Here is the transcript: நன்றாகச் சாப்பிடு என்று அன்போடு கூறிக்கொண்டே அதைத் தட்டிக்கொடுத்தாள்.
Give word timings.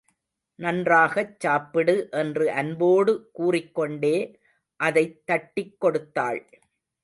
நன்றாகச் 0.59 1.39
சாப்பிடு 1.39 1.95
என்று 2.11 2.51
அன்போடு 2.51 3.29
கூறிக்கொண்டே 3.31 4.15
அதைத் 4.79 5.23
தட்டிக்கொடுத்தாள். 5.27 6.41